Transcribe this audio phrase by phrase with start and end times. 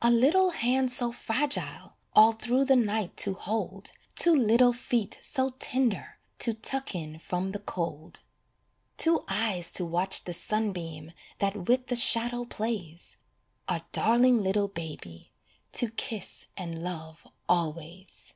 [0.00, 5.50] A little hand so fragile All through the night to hold Two little feet so
[5.58, 8.22] tender To tuck in from the cold.
[8.96, 13.18] Two eyes to watch the sunbeam That with the shadow plays
[13.68, 15.34] A darling little baby
[15.72, 18.32] To kiss and love always.